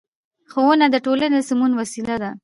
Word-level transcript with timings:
ښوونه 0.51 0.85
د 0.91 0.95
ټولنې 1.05 1.27
د 1.31 1.37
سمون 1.49 1.71
وسیله 1.79 2.15
ده 2.23 2.31